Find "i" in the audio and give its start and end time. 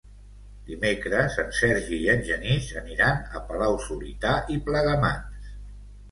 2.05-2.07, 4.55-4.59